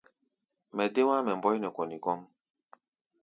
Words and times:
Mɛ 0.75 0.83
dé 0.93 1.01
wá̧á̧ 1.07 1.23
mɛ́ 1.25 1.35
mbɔi 1.37 1.57
nɛ 1.61 1.69
kɔni 1.75 1.97
kɔ́ʼm. 2.05 2.21